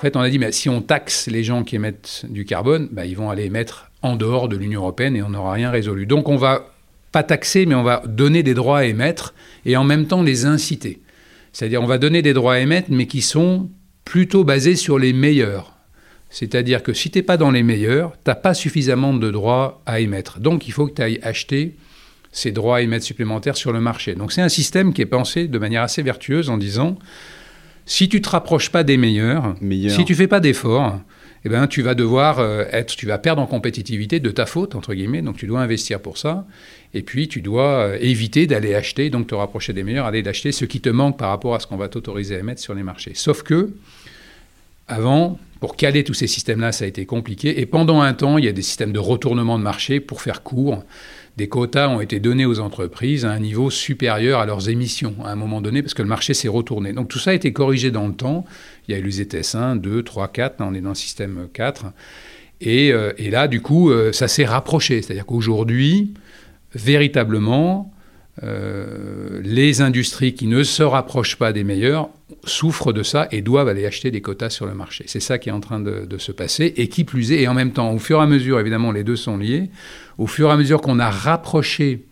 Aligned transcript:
En 0.00 0.02
fait, 0.02 0.16
on 0.16 0.20
a 0.20 0.30
dit, 0.30 0.38
mais 0.38 0.50
si 0.50 0.70
on 0.70 0.80
taxe 0.80 1.26
les 1.26 1.44
gens 1.44 1.62
qui 1.62 1.76
émettent 1.76 2.24
du 2.26 2.46
carbone, 2.46 2.88
bah, 2.90 3.04
ils 3.04 3.14
vont 3.14 3.28
aller 3.28 3.44
émettre 3.44 3.90
en 4.00 4.16
dehors 4.16 4.48
de 4.48 4.56
l'Union 4.56 4.80
européenne 4.80 5.14
et 5.14 5.22
on 5.22 5.28
n'aura 5.28 5.52
rien 5.52 5.70
résolu. 5.70 6.06
Donc 6.06 6.30
on 6.30 6.36
va 6.36 6.72
pas 7.12 7.22
taxer, 7.22 7.66
mais 7.66 7.74
on 7.74 7.82
va 7.82 8.02
donner 8.06 8.42
des 8.42 8.54
droits 8.54 8.78
à 8.78 8.84
émettre 8.84 9.34
et 9.66 9.76
en 9.76 9.84
même 9.84 10.06
temps 10.06 10.22
les 10.22 10.46
inciter. 10.46 11.02
C'est-à-dire 11.52 11.82
on 11.82 11.86
va 11.86 11.98
donner 11.98 12.22
des 12.22 12.32
droits 12.32 12.54
à 12.54 12.58
émettre, 12.60 12.88
mais 12.90 13.06
qui 13.06 13.20
sont 13.20 13.68
plutôt 14.06 14.42
basés 14.42 14.74
sur 14.74 14.98
les 14.98 15.12
meilleurs. 15.12 15.76
C'est-à-dire 16.30 16.82
que 16.82 16.94
si 16.94 17.10
tu 17.10 17.18
n'es 17.18 17.22
pas 17.22 17.36
dans 17.36 17.50
les 17.50 17.62
meilleurs, 17.62 18.12
tu 18.12 18.30
n'as 18.30 18.36
pas 18.36 18.54
suffisamment 18.54 19.12
de 19.12 19.30
droits 19.30 19.82
à 19.84 20.00
émettre. 20.00 20.40
Donc 20.40 20.66
il 20.66 20.70
faut 20.70 20.86
que 20.86 20.94
tu 20.94 21.02
ailles 21.02 21.20
acheter 21.22 21.76
ces 22.32 22.52
droits 22.52 22.78
à 22.78 22.80
émettre 22.80 23.04
supplémentaires 23.04 23.58
sur 23.58 23.70
le 23.70 23.80
marché. 23.82 24.14
Donc 24.14 24.32
c'est 24.32 24.40
un 24.40 24.48
système 24.48 24.94
qui 24.94 25.02
est 25.02 25.06
pensé 25.06 25.46
de 25.46 25.58
manière 25.58 25.82
assez 25.82 26.02
vertueuse 26.02 26.48
en 26.48 26.56
disant, 26.56 26.96
si 27.90 28.08
tu 28.08 28.18
ne 28.18 28.22
te 28.22 28.28
rapproches 28.28 28.70
pas 28.70 28.84
des 28.84 28.96
meilleurs, 28.96 29.56
si 29.88 30.04
tu 30.04 30.14
fais 30.14 30.28
pas 30.28 30.38
d'efforts, 30.38 31.00
eh 31.44 31.48
ben, 31.48 31.66
tu 31.66 31.82
vas 31.82 31.96
devoir 31.96 32.38
euh, 32.38 32.64
être, 32.70 32.94
tu 32.94 33.04
vas 33.04 33.18
perdre 33.18 33.42
en 33.42 33.46
compétitivité 33.46 34.20
de 34.20 34.30
ta 34.30 34.46
faute, 34.46 34.76
entre 34.76 34.94
guillemets, 34.94 35.22
donc 35.22 35.38
tu 35.38 35.48
dois 35.48 35.60
investir 35.60 36.00
pour 36.00 36.16
ça. 36.16 36.46
Et 36.94 37.02
puis 37.02 37.26
tu 37.26 37.42
dois 37.42 37.88
euh, 37.88 37.98
éviter 38.00 38.46
d'aller 38.46 38.76
acheter, 38.76 39.10
donc 39.10 39.26
te 39.26 39.34
rapprocher 39.34 39.72
des 39.72 39.82
meilleurs, 39.82 40.06
aller 40.06 40.22
d'acheter 40.22 40.52
ce 40.52 40.64
qui 40.66 40.80
te 40.80 40.88
manque 40.88 41.18
par 41.18 41.30
rapport 41.30 41.56
à 41.56 41.58
ce 41.58 41.66
qu'on 41.66 41.76
va 41.76 41.88
t'autoriser 41.88 42.36
à 42.36 42.42
mettre 42.44 42.60
sur 42.60 42.74
les 42.74 42.84
marchés. 42.84 43.12
Sauf 43.14 43.42
que, 43.42 43.70
avant, 44.90 45.38
pour 45.60 45.76
caler 45.76 46.04
tous 46.04 46.14
ces 46.14 46.26
systèmes-là, 46.26 46.72
ça 46.72 46.84
a 46.84 46.88
été 46.88 47.06
compliqué. 47.06 47.60
Et 47.60 47.66
pendant 47.66 48.00
un 48.00 48.12
temps, 48.14 48.38
il 48.38 48.44
y 48.44 48.48
a 48.48 48.52
des 48.52 48.62
systèmes 48.62 48.92
de 48.92 48.98
retournement 48.98 49.58
de 49.58 49.62
marché 49.62 50.00
pour 50.00 50.22
faire 50.22 50.42
court. 50.42 50.84
Des 51.36 51.48
quotas 51.48 51.88
ont 51.88 52.00
été 52.00 52.18
donnés 52.18 52.44
aux 52.44 52.60
entreprises 52.60 53.24
à 53.24 53.30
un 53.30 53.38
niveau 53.38 53.70
supérieur 53.70 54.40
à 54.40 54.46
leurs 54.46 54.68
émissions 54.68 55.14
à 55.24 55.30
un 55.30 55.36
moment 55.36 55.60
donné 55.60 55.80
parce 55.82 55.94
que 55.94 56.02
le 56.02 56.08
marché 56.08 56.34
s'est 56.34 56.48
retourné. 56.48 56.92
Donc 56.92 57.08
tout 57.08 57.18
ça 57.18 57.30
a 57.30 57.34
été 57.34 57.52
corrigé 57.52 57.90
dans 57.90 58.08
le 58.08 58.14
temps. 58.14 58.44
Il 58.88 58.92
y 58.92 58.94
a 58.94 58.98
eu 58.98 59.02
les 59.02 59.20
ETS 59.20 59.54
1, 59.54 59.76
2, 59.76 60.02
3, 60.02 60.28
4. 60.28 60.56
on 60.60 60.74
est 60.74 60.80
dans 60.80 60.90
le 60.90 60.94
système 60.94 61.48
4. 61.52 61.86
Et, 62.60 62.92
euh, 62.92 63.12
et 63.16 63.30
là, 63.30 63.48
du 63.48 63.62
coup, 63.62 63.90
euh, 63.90 64.12
ça 64.12 64.28
s'est 64.28 64.44
rapproché. 64.44 65.00
C'est-à-dire 65.00 65.24
qu'aujourd'hui, 65.24 66.14
véritablement, 66.74 67.92
euh, 68.42 69.09
les 69.42 69.80
industries 69.80 70.34
qui 70.34 70.46
ne 70.46 70.62
se 70.62 70.82
rapprochent 70.82 71.36
pas 71.36 71.52
des 71.52 71.64
meilleurs 71.64 72.10
souffrent 72.44 72.92
de 72.92 73.02
ça 73.02 73.28
et 73.30 73.42
doivent 73.42 73.68
aller 73.68 73.86
acheter 73.86 74.10
des 74.10 74.20
quotas 74.20 74.50
sur 74.50 74.66
le 74.66 74.74
marché. 74.74 75.04
C'est 75.06 75.20
ça 75.20 75.38
qui 75.38 75.48
est 75.48 75.52
en 75.52 75.60
train 75.60 75.80
de, 75.80 76.18
se 76.18 76.32
passer. 76.32 76.72
Et 76.76 76.88
qui 76.88 77.04
plus 77.04 77.32
est, 77.32 77.42
et 77.42 77.48
en 77.48 77.54
même 77.54 77.72
temps, 77.72 77.92
au 77.92 77.98
fur 77.98 78.18
et 78.18 78.22
à 78.22 78.26
mesure, 78.26 78.60
évidemment, 78.60 78.92
les 78.92 79.04
deux 79.04 79.16
sont 79.16 79.36
liés, 79.36 79.70
au 80.18 80.26
fur 80.26 80.48
et 80.48 80.52
à 80.52 80.56
mesure 80.56 80.80
qu'on 80.80 80.98
a 80.98 81.10
rapproché, 81.10 82.04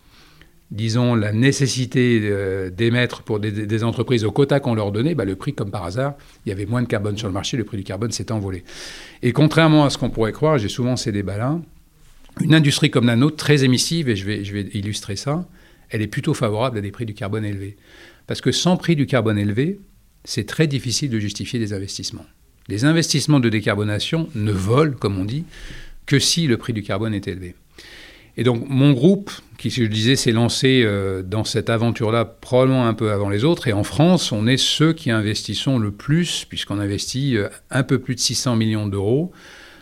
disons, 0.71 1.15
la 1.15 1.31
nécessité 1.31 2.21
euh, 2.23 2.69
d'émettre 2.69 3.23
pour 3.23 3.39
des, 3.39 3.83
entreprises 3.83 4.25
aux 4.25 4.31
quotas 4.31 4.59
qu'on 4.59 4.75
leur 4.75 4.91
donnait, 4.91 5.15
bah, 5.15 5.25
le 5.25 5.35
prix, 5.35 5.53
comme 5.53 5.71
par 5.71 5.85
hasard, 5.85 6.15
il 6.45 6.49
y 6.49 6.51
avait 6.51 6.65
moins 6.65 6.81
de 6.81 6.87
carbone 6.87 7.17
sur 7.17 7.27
le 7.27 7.33
marché, 7.33 7.57
le 7.57 7.63
prix 7.63 7.77
du 7.77 7.83
carbone 7.83 8.11
s'est 8.11 8.31
envolé. 8.31 8.63
Et 9.21 9.31
contrairement 9.31 9.85
à 9.85 9.89
ce 9.89 9.97
qu'on 9.97 10.09
pourrait 10.09 10.33
croire, 10.33 10.57
j'ai 10.57 10.69
souvent 10.69 10.95
ces 10.95 11.11
débats-là, 11.11 11.59
une 12.41 12.53
industrie 12.53 12.89
comme 12.89 13.05
la 13.05 13.15
nôtre, 13.15 13.37
très 13.37 13.63
émissive, 13.63 14.09
et 14.09 14.15
je 14.15 14.25
vais, 14.25 14.43
je 14.43 14.53
vais 14.53 14.69
illustrer 14.73 15.15
ça, 15.15 15.45
elle 15.89 16.01
est 16.01 16.07
plutôt 16.07 16.33
favorable 16.33 16.77
à 16.77 16.81
des 16.81 16.91
prix 16.91 17.05
du 17.05 17.13
carbone 17.13 17.45
élevés. 17.45 17.77
Parce 18.27 18.41
que 18.41 18.51
sans 18.51 18.77
prix 18.77 18.95
du 18.95 19.05
carbone 19.05 19.37
élevé, 19.37 19.79
c'est 20.23 20.45
très 20.45 20.67
difficile 20.67 21.09
de 21.09 21.19
justifier 21.19 21.59
des 21.59 21.73
investissements. 21.73 22.25
Les 22.67 22.85
investissements 22.85 23.39
de 23.39 23.49
décarbonation 23.49 24.29
ne 24.35 24.51
volent, 24.51 24.95
comme 24.99 25.17
on 25.17 25.25
dit, 25.25 25.45
que 26.05 26.19
si 26.19 26.45
le 26.45 26.57
prix 26.57 26.73
du 26.73 26.83
carbone 26.83 27.13
est 27.13 27.27
élevé. 27.27 27.55
Et 28.37 28.43
donc 28.43 28.69
mon 28.69 28.93
groupe, 28.93 29.31
qui, 29.57 29.69
je 29.69 29.83
disais, 29.83 30.15
s'est 30.15 30.31
lancé 30.31 30.83
euh, 30.85 31.23
dans 31.23 31.43
cette 31.43 31.69
aventure-là 31.69 32.25
probablement 32.25 32.87
un 32.87 32.93
peu 32.93 33.11
avant 33.11 33.29
les 33.29 33.43
autres, 33.43 33.67
et 33.67 33.73
en 33.73 33.83
France, 33.83 34.31
on 34.31 34.47
est 34.47 34.57
ceux 34.57 34.93
qui 34.93 35.11
investissons 35.11 35.77
le 35.77 35.91
plus, 35.91 36.45
puisqu'on 36.47 36.79
investit 36.79 37.35
euh, 37.35 37.49
un 37.69 37.83
peu 37.83 37.99
plus 37.99 38.15
de 38.15 38.19
600 38.19 38.55
millions 38.55 38.87
d'euros 38.87 39.31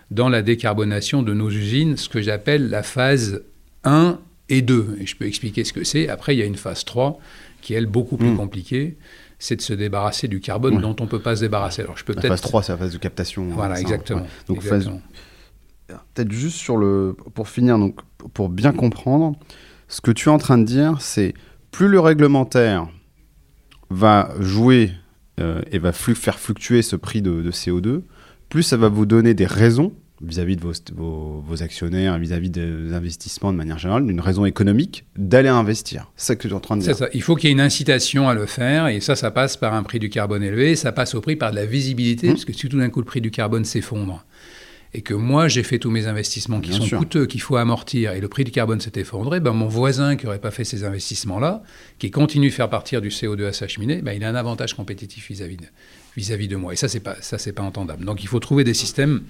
dans 0.09 0.29
la 0.29 0.41
décarbonation 0.41 1.21
de 1.21 1.33
nos 1.33 1.49
usines, 1.49 1.97
ce 1.97 2.07
que 2.09 2.21
j'appelle 2.21 2.69
la 2.69 2.81
phase 2.81 3.43
1 3.83 4.19
et 4.49 4.61
2. 4.61 4.97
Et 4.99 5.05
je 5.05 5.15
peux 5.15 5.25
expliquer 5.25 5.63
ce 5.63 5.73
que 5.73 5.83
c'est. 5.83 6.09
Après, 6.09 6.35
il 6.35 6.39
y 6.39 6.41
a 6.41 6.45
une 6.45 6.55
phase 6.55 6.85
3 6.85 7.19
qui 7.61 7.73
est, 7.73 7.77
elle, 7.77 7.85
beaucoup 7.85 8.17
plus 8.17 8.31
hmm. 8.31 8.37
compliquée. 8.37 8.97
C'est 9.39 9.55
de 9.55 9.61
se 9.61 9.73
débarrasser 9.73 10.27
du 10.27 10.39
carbone 10.39 10.81
dont 10.81 10.95
on 10.99 11.03
ne 11.03 11.09
peut 11.09 11.21
pas 11.21 11.35
se 11.35 11.41
débarrasser. 11.41 11.83
Alors, 11.83 11.97
je 11.97 12.03
peux 12.03 12.13
la 12.13 12.21
phase 12.21 12.41
3, 12.41 12.63
c'est 12.63 12.71
la 12.71 12.77
phase 12.77 12.93
de 12.93 12.97
captation. 12.97 13.43
Hein, 13.43 13.53
voilà, 13.53 13.79
exactement. 13.79 14.25
Donc, 14.47 14.61
peut-être 14.63 16.31
juste 16.31 16.57
sur 16.57 16.77
le... 16.77 17.15
Pour 17.33 17.47
finir, 17.47 17.77
donc, 17.77 17.99
pour 18.33 18.49
bien 18.49 18.73
comprendre, 18.73 19.37
ce 19.87 20.01
que 20.01 20.11
tu 20.11 20.29
es 20.29 20.31
en 20.31 20.39
train 20.39 20.57
de 20.57 20.63
dire, 20.63 21.01
c'est 21.01 21.33
plus 21.71 21.87
le 21.87 21.99
réglementaire 21.99 22.87
va 23.89 24.33
jouer 24.39 24.91
euh, 25.39 25.61
et 25.71 25.77
va 25.77 25.91
faire 25.91 26.39
fluctuer 26.39 26.81
ce 26.81 26.95
prix 26.95 27.21
de, 27.21 27.41
de 27.41 27.51
CO2, 27.51 28.01
plus 28.49 28.63
ça 28.63 28.77
va 28.77 28.89
vous 28.89 29.05
donner 29.05 29.33
des 29.33 29.45
raisons 29.45 29.93
vis-à-vis 30.21 30.55
de 30.55 30.61
vos, 30.61 31.43
vos, 31.45 31.63
actionnaires, 31.63 32.17
vis-à-vis 32.17 32.49
des 32.49 32.93
investissements 32.93 33.51
de 33.51 33.57
manière 33.57 33.77
générale, 33.77 34.05
d'une 34.05 34.19
raison 34.19 34.45
économique 34.45 35.05
d'aller 35.15 35.49
investir. 35.49 36.11
C'est 36.15 36.27
ça 36.27 36.35
que 36.35 36.41
tu 36.41 36.47
es 36.47 36.53
en 36.53 36.59
train 36.59 36.77
de 36.77 36.81
dire. 36.81 36.95
Ça. 36.95 37.07
Il 37.13 37.21
faut 37.21 37.35
qu'il 37.35 37.49
y 37.49 37.51
ait 37.51 37.53
une 37.53 37.61
incitation 37.61 38.27
à 38.27 38.33
le 38.33 38.45
faire, 38.45 38.87
et 38.87 38.99
ça, 38.99 39.15
ça 39.15 39.31
passe 39.31 39.57
par 39.57 39.73
un 39.73 39.83
prix 39.83 39.99
du 39.99 40.09
carbone 40.09 40.43
élevé, 40.43 40.75
ça 40.75 40.91
passe 40.91 41.13
au 41.13 41.21
prix 41.21 41.35
par 41.35 41.51
de 41.51 41.55
la 41.55 41.65
visibilité, 41.65 42.27
mmh. 42.27 42.31
parce 42.31 42.45
que 42.45 42.53
si 42.53 42.67
tout 42.67 42.77
d'un 42.77 42.89
coup 42.89 42.99
le 42.99 43.05
prix 43.05 43.21
du 43.21 43.31
carbone 43.31 43.65
s'effondre, 43.65 44.25
et 44.93 45.01
que 45.01 45.13
moi 45.13 45.47
j'ai 45.47 45.63
fait 45.63 45.79
tous 45.79 45.91
mes 45.91 46.07
investissements 46.07 46.61
qui 46.61 46.73
sont 46.73 46.97
coûteux, 46.97 47.25
qu'il 47.25 47.41
faut 47.41 47.57
amortir, 47.57 48.13
et 48.13 48.21
le 48.21 48.27
prix 48.29 48.43
du 48.43 48.51
carbone 48.51 48.79
s'est 48.79 48.93
effondré, 48.95 49.39
ben 49.39 49.51
mon 49.51 49.67
voisin 49.67 50.15
qui 50.15 50.25
n'aurait 50.25 50.39
pas 50.39 50.51
fait 50.51 50.63
ces 50.63 50.83
investissements-là, 50.83 51.61
qui 51.99 52.09
continue 52.09 52.49
de 52.49 52.53
faire 52.53 52.69
partir 52.69 53.01
du 53.01 53.09
CO2 53.09 53.45
à 53.45 53.53
sa 53.53 53.67
cheminée, 53.67 54.01
ben 54.01 54.13
il 54.13 54.23
a 54.23 54.29
un 54.29 54.35
avantage 54.35 54.73
compétitif 54.73 55.29
vis-à-vis 55.29 55.57
de, 55.57 55.65
vis 56.15 56.31
-vis 56.31 56.47
de 56.47 56.55
moi. 56.55 56.73
Et 56.73 56.77
ça, 56.77 56.87
c'est 56.87 57.01
pas, 57.01 57.17
ça, 57.21 57.37
c'est 57.37 57.51
pas 57.51 57.63
entendable. 57.63 58.05
Donc 58.05 58.23
il 58.23 58.27
faut 58.27 58.39
trouver 58.39 58.63
des 58.63 58.73
systèmes 58.73 59.21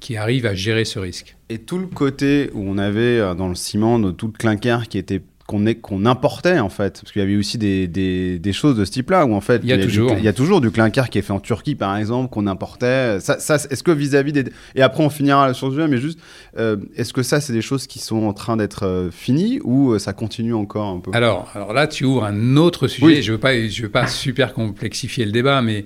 qui 0.00 0.16
arrive 0.16 0.46
à 0.46 0.54
gérer 0.54 0.84
ce 0.84 0.98
risque. 0.98 1.36
Et 1.48 1.58
tout 1.58 1.78
le 1.78 1.86
côté 1.86 2.50
où 2.54 2.62
on 2.66 2.78
avait 2.78 3.18
euh, 3.18 3.34
dans 3.34 3.48
le 3.48 3.54
ciment 3.54 4.12
tout 4.12 4.26
le 4.26 4.32
clinker 4.32 4.88
qui 4.88 4.98
était 4.98 5.22
qu'on 5.46 5.64
qu'on 5.74 6.06
importait 6.06 6.58
en 6.58 6.68
fait. 6.68 7.00
Parce 7.00 7.12
qu'il 7.12 7.20
y 7.20 7.24
avait 7.24 7.36
aussi 7.36 7.58
des, 7.58 7.86
des, 7.86 8.52
choses 8.52 8.76
de 8.76 8.84
ce 8.84 8.90
type-là 8.90 9.26
où 9.26 9.34
en 9.34 9.40
fait 9.40 9.60
il 9.62 9.68
y 9.68 9.72
a, 9.72 9.78
toujours. 9.78 10.12
du, 10.12 10.18
il 10.18 10.24
y 10.24 10.28
a 10.28 10.32
toujours 10.32 10.60
du 10.60 10.70
clinker 10.70 11.10
qui 11.10 11.18
est 11.18 11.22
fait 11.22 11.32
en 11.32 11.40
Turquie 11.40 11.74
par 11.74 11.96
exemple 11.96 12.30
qu'on 12.30 12.46
importait. 12.46 13.20
Ça, 13.20 13.38
ça 13.38 13.56
est-ce 13.56 13.82
que 13.82 13.90
vis-à-vis 13.90 14.32
des 14.32 14.44
et 14.74 14.82
après 14.82 15.04
on 15.04 15.10
finira 15.10 15.52
sur 15.52 15.68
ce 15.68 15.74
sujet 15.74 15.88
mais 15.88 15.98
juste 15.98 16.18
euh, 16.56 16.76
est-ce 16.96 17.12
que 17.12 17.22
ça 17.22 17.40
c'est 17.40 17.52
des 17.52 17.62
choses 17.62 17.86
qui 17.86 17.98
sont 17.98 18.24
en 18.24 18.32
train 18.32 18.56
d'être 18.56 18.86
euh, 18.86 19.10
finies 19.10 19.60
ou 19.64 19.98
ça 19.98 20.12
continue 20.12 20.54
encore 20.54 20.88
un 20.88 21.00
peu? 21.00 21.10
Alors 21.12 21.50
alors 21.54 21.72
là 21.72 21.86
tu 21.86 22.04
ouvres 22.04 22.24
un 22.24 22.56
autre 22.56 22.88
sujet. 22.88 23.22
Je 23.22 23.32
veux 23.32 23.38
pas 23.38 23.68
je 23.68 23.82
veux 23.82 23.90
pas 23.90 24.06
super 24.06 24.54
complexifier 24.54 25.24
le 25.24 25.32
débat 25.32 25.60
mais 25.62 25.84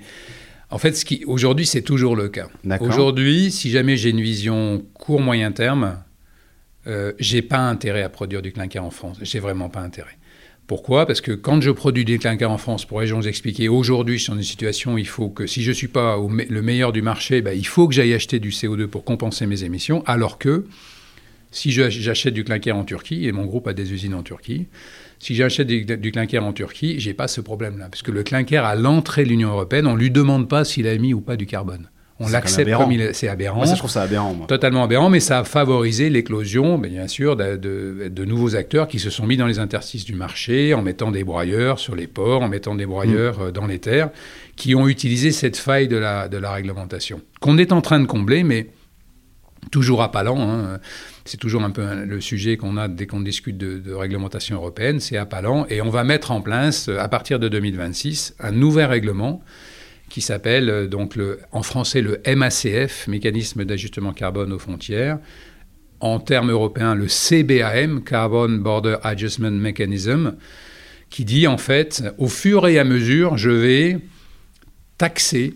en 0.70 0.78
fait, 0.78 1.02
aujourd'hui, 1.26 1.66
c'est 1.66 1.82
toujours 1.82 2.14
le 2.14 2.28
cas. 2.28 2.48
Aujourd'hui, 2.80 3.50
si 3.50 3.70
jamais 3.70 3.96
j'ai 3.96 4.10
une 4.10 4.20
vision 4.20 4.84
court-moyen 4.94 5.52
terme, 5.52 6.02
euh, 6.86 7.12
j'ai 7.18 7.42
pas 7.42 7.58
intérêt 7.68 8.02
à 8.02 8.08
produire 8.08 8.42
du 8.42 8.52
clinker 8.52 8.82
en 8.82 8.90
France. 8.90 9.18
J'ai 9.22 9.40
vraiment 9.40 9.70
pas 9.70 9.80
intérêt. 9.80 10.18
Pourquoi? 10.66 11.06
Parce 11.06 11.22
que 11.22 11.32
quand 11.32 11.62
je 11.62 11.70
produis 11.70 12.04
du 12.04 12.18
clinker 12.18 12.50
en 12.50 12.58
France, 12.58 12.84
pour 12.84 13.00
les 13.00 13.06
gens 13.06 13.18
vous 13.18 13.28
expliquer, 13.28 13.68
aujourd'hui, 13.68 14.18
je 14.18 14.24
suis 14.24 14.30
dans 14.30 14.36
une 14.36 14.42
situation 14.42 14.94
où 14.94 14.98
il 14.98 15.08
faut 15.08 15.30
que, 15.30 15.46
si 15.46 15.62
je 15.62 15.70
ne 15.70 15.74
suis 15.74 15.88
pas 15.88 16.18
le 16.18 16.62
meilleur 16.62 16.92
du 16.92 17.00
marché, 17.00 17.40
ben, 17.40 17.56
il 17.56 17.66
faut 17.66 17.88
que 17.88 17.94
j'aille 17.94 18.12
acheter 18.12 18.38
du 18.38 18.50
CO2 18.50 18.86
pour 18.86 19.04
compenser 19.04 19.46
mes 19.46 19.64
émissions, 19.64 20.02
alors 20.04 20.36
que 20.36 20.66
si 21.50 21.70
j'achète 21.70 22.34
du 22.34 22.44
clinker 22.44 22.76
en 22.76 22.84
Turquie, 22.84 23.26
et 23.26 23.32
mon 23.32 23.46
groupe 23.46 23.66
a 23.68 23.72
des 23.72 23.92
usines 23.92 24.14
en 24.14 24.22
Turquie, 24.22 24.66
si 25.18 25.34
j'achète 25.34 25.66
du, 25.66 26.12
clinker 26.12 26.44
en 26.44 26.52
Turquie, 26.52 27.00
j'ai 27.00 27.14
pas 27.14 27.28
ce 27.28 27.40
problème-là. 27.40 27.88
Parce 27.90 28.02
que 28.02 28.10
le 28.10 28.22
clinker, 28.22 28.64
à 28.64 28.74
l'entrée 28.74 29.24
de 29.24 29.28
l'Union 29.28 29.50
européenne, 29.50 29.86
on 29.86 29.94
ne 29.94 29.98
lui 29.98 30.10
demande 30.10 30.48
pas 30.48 30.64
s'il 30.64 30.86
a 30.86 30.96
mis 30.96 31.12
ou 31.12 31.20
pas 31.20 31.36
du 31.36 31.46
carbone. 31.46 31.88
On 32.20 32.28
l'accepte 32.28 32.72
comme 32.72 32.90
il 32.90 33.00
est. 33.00 33.12
C'est 33.12 33.28
aberrant. 33.28 33.58
Moi, 33.58 33.66
je 33.66 33.78
trouve 33.78 33.90
ça 33.90 34.02
aberrant. 34.02 34.34
Moi. 34.34 34.46
Totalement 34.48 34.82
aberrant, 34.82 35.08
mais 35.08 35.20
ça 35.20 35.38
a 35.38 35.44
favorisé 35.44 36.10
l'éclosion, 36.10 36.76
bien 36.76 37.06
sûr, 37.06 37.36
de, 37.36 37.56
de, 37.56 38.24
nouveaux 38.24 38.56
acteurs 38.56 38.88
qui 38.88 38.98
se 38.98 39.08
sont 39.08 39.24
mis 39.24 39.36
dans 39.36 39.46
les 39.46 39.60
interstices 39.60 40.04
du 40.04 40.14
marché, 40.14 40.74
en 40.74 40.82
mettant 40.82 41.12
des 41.12 41.22
broyeurs 41.22 41.78
sur 41.78 41.94
les 41.94 42.08
ports, 42.08 42.42
en 42.42 42.48
mettant 42.48 42.74
des 42.74 42.86
broyeurs 42.86 43.38
mm. 43.38 43.42
euh, 43.42 43.50
dans 43.52 43.66
les 43.66 43.78
terres, 43.78 44.10
qui 44.56 44.74
ont 44.74 44.88
utilisé 44.88 45.30
cette 45.30 45.56
faille 45.56 45.86
de 45.86 45.96
la, 45.96 46.26
de 46.26 46.38
la 46.38 46.52
réglementation, 46.52 47.20
qu'on 47.40 47.56
est 47.56 47.70
en 47.70 47.80
train 47.80 48.00
de 48.00 48.06
combler, 48.06 48.42
mais 48.42 48.66
toujours 49.70 50.00
lent. 50.00 50.40
Hein. 50.40 50.78
C'est 51.24 51.36
toujours 51.36 51.62
un 51.62 51.70
peu 51.70 52.04
le 52.04 52.20
sujet 52.20 52.56
qu'on 52.56 52.76
a 52.76 52.88
dès 52.88 53.06
qu'on 53.06 53.20
discute 53.20 53.58
de, 53.58 53.92
réglementation 53.92 54.56
européenne, 54.56 55.00
c'est 55.00 55.16
appalant. 55.16 55.66
Et 55.68 55.80
on 55.82 55.90
va 55.90 56.04
mettre 56.04 56.30
en 56.30 56.40
place, 56.40 56.88
euh, 56.88 56.98
à 56.98 57.08
partir 57.08 57.38
de 57.38 57.48
2026, 57.48 58.34
un 58.40 58.52
nouvel 58.52 58.86
règlement 58.86 59.42
qui 60.08 60.20
s'appelle 60.20 60.70
euh, 60.70 60.86
donc 60.86 61.18
en 61.52 61.62
français 61.62 62.00
le 62.00 62.20
MACF, 62.26 63.08
mécanisme 63.08 63.64
d'ajustement 63.64 64.12
carbone 64.12 64.52
aux 64.52 64.58
frontières, 64.58 65.18
en 66.00 66.20
termes 66.20 66.50
européens 66.50 66.94
le 66.94 67.08
CBAM, 67.08 68.02
Carbon 68.04 68.48
Border 68.48 68.96
Adjustment 69.02 69.50
Mechanism, 69.50 70.36
qui 71.10 71.24
dit 71.24 71.46
en 71.46 71.58
fait, 71.58 72.04
au 72.18 72.28
fur 72.28 72.66
et 72.68 72.78
à 72.78 72.84
mesure, 72.84 73.36
je 73.36 73.50
vais 73.50 73.98
taxer 74.96 75.54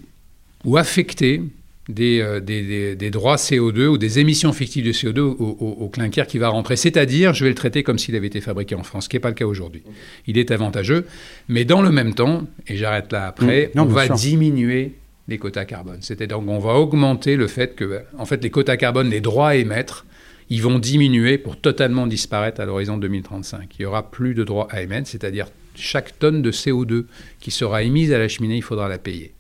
ou 0.65 0.77
affecter 0.77 1.43
euh, 1.91 2.39
des, 2.39 2.95
des, 2.95 3.11
droits 3.11 3.35
CO2 3.35 3.87
ou 3.87 3.99
des 3.99 4.21
émissions 4.21 4.53
fictives 4.53 4.87
de 4.87 4.93
CO2 4.93 5.19
au, 5.19 5.89
clinker 5.89 6.29
qui 6.29 6.39
va 6.39 6.49
rentrer. 6.49 6.77
C'est-à-dire, 6.77 7.35
je 7.35 7.43
vais 7.43 7.51
le 7.51 7.57
traiter 7.57 7.83
comme 7.83 7.99
s'il 7.99 8.15
avait 8.15 8.29
été 8.29 8.41
fabriqué 8.41 8.77
en 8.77 8.85
France, 8.85 9.05
ce 9.05 9.09
qui 9.09 9.17
n'est 9.17 9.21
pas 9.21 9.31
le 9.31 9.35
cas 9.35 9.47
aujourd'hui. 9.47 9.83
Il 10.29 10.39
est 10.39 10.53
avantageux, 10.53 11.07
mais 11.49 11.65
dans 11.65 11.83
le 11.83 11.91
même 11.91 12.15
temps, 12.15 12.47
et 12.69 12.77
j'arrête 12.77 13.11
là 13.11 13.27
après, 13.27 13.73
mmh. 13.75 13.81
on 13.81 13.85
va 13.87 14.09
diminuer 14.09 14.93
les 15.27 15.39
quotas 15.39 15.65
carbone. 15.65 15.99
C'est-à-dire 16.03 16.39
qu'on 16.39 16.61
va 16.61 16.75
augmenter 16.75 17.35
le 17.35 17.49
fait 17.49 17.75
que, 17.75 18.03
en 18.17 18.27
fait, 18.27 18.45
les 18.45 18.51
quotas 18.51 18.77
carbone, 18.77 19.11
les 19.11 19.21
droits 19.21 19.49
à 19.49 19.55
émettre, 19.57 20.07
ils 20.51 20.63
vont 20.63 20.79
diminuer 20.79 21.37
pour 21.37 21.57
totalement 21.57 22.07
disparaître 22.07 22.61
à 22.61 22.65
l'horizon 22.65 22.97
2035. 22.97 23.75
Il 23.77 23.83
n'y 23.83 23.87
aura 23.87 24.09
plus 24.09 24.35
de 24.35 24.45
droits 24.45 24.69
à 24.71 24.83
émettre, 24.83 25.09
c'est-à-dire 25.09 25.49
chaque 25.75 26.17
tonne 26.21 26.43
de 26.43 26.53
CO2 26.53 27.07
qui 27.41 27.51
sera 27.51 27.83
émise 27.83 28.13
à 28.13 28.19
la 28.19 28.29
cheminée, 28.29 28.57
il 28.57 28.63
faudra 28.63 28.89
la 28.89 28.99
payer. 28.99 29.33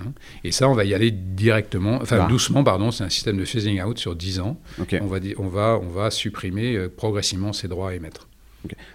Hein. 0.00 0.12
Et 0.42 0.52
ça, 0.52 0.68
on 0.68 0.74
va 0.74 0.84
y 0.84 0.94
aller 0.94 1.10
directement, 1.10 1.98
enfin 2.02 2.26
doucement, 2.28 2.64
pardon, 2.64 2.90
c'est 2.90 3.04
un 3.04 3.08
système 3.08 3.36
de 3.36 3.44
phasing 3.44 3.82
out 3.82 3.98
sur 3.98 4.16
10 4.16 4.40
ans. 4.40 4.60
On, 4.78 5.06
va, 5.06 5.18
on, 5.38 5.48
va, 5.48 5.78
on 5.82 5.88
va 5.88 6.10
supprimer 6.10 6.76
euh, 6.76 6.88
progressivement 6.88 7.52
ces 7.52 7.68
droits 7.68 7.90
à 7.90 7.94
émettre. 7.94 8.28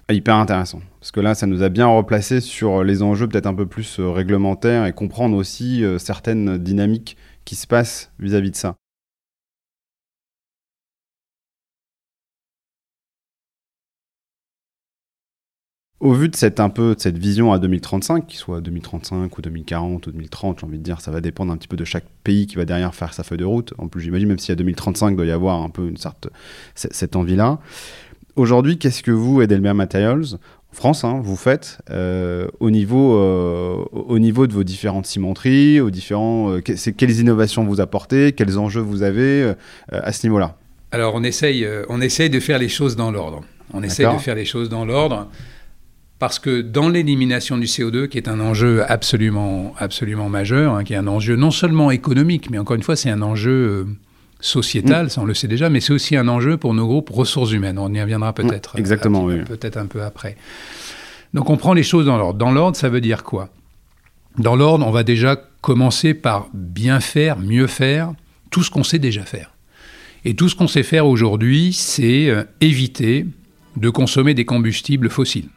Ah, 0.07 0.13
hyper 0.13 0.35
intéressant, 0.35 0.81
parce 0.99 1.11
que 1.11 1.19
là, 1.19 1.35
ça 1.35 1.45
nous 1.45 1.61
a 1.61 1.69
bien 1.69 1.85
replacé 1.85 2.41
sur 2.41 2.83
les 2.83 3.03
enjeux 3.03 3.27
peut-être 3.27 3.45
un 3.45 3.53
peu 3.53 3.67
plus 3.67 3.99
euh, 3.99 4.09
réglementaires 4.09 4.85
et 4.85 4.93
comprendre 4.93 5.37
aussi 5.37 5.83
euh, 5.83 5.99
certaines 5.99 6.57
dynamiques 6.57 7.17
qui 7.45 7.55
se 7.55 7.67
passent 7.67 8.11
vis-à-vis 8.19 8.51
de 8.51 8.55
ça. 8.55 8.75
Au 15.99 16.13
vu 16.13 16.29
de 16.29 16.35
cette, 16.35 16.61
un 16.61 16.69
peu, 16.69 16.95
de 16.95 16.99
cette 16.99 17.17
vision 17.17 17.51
à 17.51 17.59
2035, 17.59 18.25
qu'il 18.25 18.39
soit 18.39 18.61
2035 18.61 19.37
ou 19.37 19.41
2040 19.41 20.07
ou 20.07 20.11
2030, 20.11 20.59
j'ai 20.59 20.65
envie 20.65 20.77
de 20.77 20.83
dire, 20.83 21.01
ça 21.01 21.11
va 21.11 21.19
dépendre 21.19 21.51
un 21.51 21.57
petit 21.57 21.67
peu 21.67 21.75
de 21.75 21.83
chaque 21.83 22.05
pays 22.23 22.47
qui 22.47 22.55
va 22.55 22.63
derrière 22.63 22.95
faire 22.95 23.13
sa 23.13 23.23
feuille 23.23 23.39
de 23.39 23.45
route. 23.45 23.73
En 23.77 23.89
plus, 23.89 24.01
j'imagine, 24.01 24.29
même 24.29 24.39
si 24.39 24.53
à 24.53 24.55
2035, 24.55 25.09
il 25.09 25.15
doit 25.17 25.25
y 25.25 25.31
avoir 25.31 25.61
un 25.61 25.69
peu 25.69 25.87
une 25.89 25.97
sorte, 25.97 26.29
cette 26.75 27.17
envie-là. 27.17 27.59
Aujourd'hui, 28.37 28.77
qu'est-ce 28.77 29.03
que 29.03 29.11
vous, 29.11 29.41
Edelmer 29.41 29.73
Materials, 29.73 30.37
en 30.71 30.75
France, 30.75 31.03
hein, 31.03 31.19
vous 31.21 31.35
faites 31.35 31.79
euh, 31.89 32.47
au, 32.61 32.71
niveau, 32.71 33.17
euh, 33.17 33.83
au 33.91 34.19
niveau 34.19 34.47
de 34.47 34.53
vos 34.53 34.63
différentes 34.63 35.05
cimenteries, 35.05 35.81
aux 35.81 35.89
différents, 35.89 36.51
euh, 36.51 36.61
quelles 36.61 37.19
innovations 37.19 37.65
vous 37.65 37.81
apportez, 37.81 38.31
quels 38.31 38.57
enjeux 38.57 38.79
vous 38.79 39.03
avez 39.03 39.53
à 39.91 40.13
ce 40.13 40.25
niveau-là? 40.27 40.55
Alors, 40.91 41.15
on 41.15 41.23
essaye, 41.23 41.67
on 41.89 41.99
essaye 41.99 42.29
de 42.29 42.39
faire 42.39 42.59
les 42.59 42.69
choses 42.69 42.95
dans 42.95 43.11
l'ordre. 43.11 43.41
On 43.73 43.83
essaye 43.83 44.05
de 44.05 44.19
faire 44.19 44.35
les 44.35 44.45
choses 44.45 44.69
dans 44.69 44.85
l'ordre. 44.85 45.27
Parce 46.19 46.37
que 46.37 46.59
dans 46.61 46.89
l'élimination 46.89 47.57
du 47.57 47.65
CO2, 47.65 48.09
qui 48.09 48.17
est 48.17 48.27
un 48.27 48.41
enjeu 48.41 48.83
absolument, 48.91 49.73
absolument 49.77 50.27
majeur, 50.27 50.75
hein, 50.75 50.83
qui 50.83 50.93
est 50.93 50.97
un 50.97 51.07
enjeu 51.07 51.37
non 51.37 51.49
seulement 51.49 51.91
économique, 51.91 52.49
mais 52.51 52.57
encore 52.57 52.75
une 52.75 52.83
fois, 52.83 52.97
c'est 52.97 53.09
un 53.09 53.21
enjeu 53.21 53.51
euh, 53.51 53.85
sociétal, 54.41 55.05
mm. 55.05 55.09
ça 55.09 55.21
on 55.21 55.25
le 55.25 55.33
sait 55.33 55.47
déjà, 55.47 55.69
mais 55.69 55.79
c'est 55.79 55.93
aussi 55.93 56.17
un 56.17 56.27
enjeu 56.27 56.57
pour 56.57 56.73
nos 56.73 56.87
groupes 56.87 57.09
ressources 57.09 57.51
humaines. 57.51 57.79
On 57.79 57.93
y 57.93 58.01
reviendra 58.01 58.31
mm, 58.31 58.35
peut-être. 58.35 58.77
exactement, 58.77 59.23
oui. 59.23 59.43
Peut-être 59.45 59.77
un 59.77 59.85
peu 59.85 60.03
après. 60.03 60.35
Donc 61.33 61.49
on 61.49 61.55
prend 61.55 61.73
les 61.73 61.83
choses 61.83 62.07
dans 62.07 62.17
l'ordre. 62.17 62.37
Dans 62.37 62.51
l'ordre, 62.51 62.75
ça 62.75 62.89
veut 62.89 63.01
dire 63.01 63.23
quoi? 63.23 63.49
Dans 64.37 64.57
l'ordre, 64.57 64.85
on 64.85 64.91
va 64.91 65.03
déjà 65.03 65.37
commencer 65.61 66.13
par 66.13 66.47
bien 66.53 66.99
faire, 66.99 67.39
mieux 67.39 67.67
faire, 67.67 68.13
tout 68.51 68.63
ce 68.63 68.69
qu'on 68.69 68.83
sait 68.83 68.99
déjà 68.99 69.23
faire. 69.23 69.51
Et 70.25 70.33
tout 70.33 70.49
ce 70.49 70.55
qu'on 70.55 70.67
sait 70.67 70.83
faire 70.83 71.07
aujourd'hui, 71.07 71.71
c'est 71.71 72.29
euh, 72.29 72.43
éviter 72.59 73.25
de 73.77 73.89
consommer 73.89 74.33
des 74.33 74.43
combustibles 74.43 75.09
fossiles. 75.09 75.47